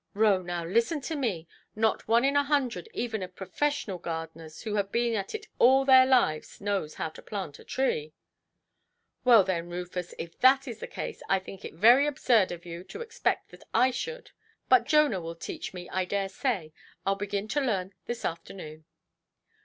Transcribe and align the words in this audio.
"Roe, 0.15 0.41
now 0.41 0.65
listen 0.65 0.99
to 1.01 1.15
me. 1.15 1.47
Not 1.75 2.07
one 2.07 2.25
in 2.25 2.35
a 2.35 2.43
hundred 2.43 2.89
even 2.91 3.21
of 3.21 3.35
professional 3.35 3.99
gardeners, 3.99 4.63
who 4.63 4.73
have 4.73 4.91
been 4.91 5.13
at 5.13 5.35
it 5.35 5.45
all 5.59 5.85
their 5.85 6.07
lives, 6.07 6.59
knows 6.59 6.95
how 6.95 7.09
to 7.09 7.21
plant 7.21 7.59
a 7.59 7.63
tree". 7.63 8.15
"Well, 9.23 9.43
then, 9.43 9.69
Rufus, 9.69 10.15
if 10.17 10.39
that 10.39 10.67
is 10.67 10.79
the 10.79 10.87
case, 10.87 11.21
I 11.29 11.37
think 11.37 11.63
it 11.63 11.75
very 11.75 12.07
absurd 12.07 12.51
of 12.51 12.65
you 12.65 12.83
to 12.85 13.01
expect 13.01 13.51
that 13.51 13.63
I 13.75 13.91
should. 13.91 14.31
But 14.69 14.85
Jonah 14.87 15.21
will 15.21 15.35
teach 15.35 15.71
me, 15.71 15.87
I 15.91 16.05
dare 16.05 16.29
say. 16.29 16.73
Iʼll 17.05 17.19
begin 17.19 17.47
to 17.49 17.61
learn 17.61 17.93
this 18.07 18.25
afternoon". 18.25 18.85